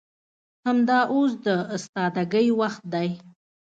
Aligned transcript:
همدا 0.65 0.99
اوس 1.13 1.31
د 1.45 1.47
استادګۍ 1.75 2.47
وخت 2.59 2.81
دى. 2.93 3.09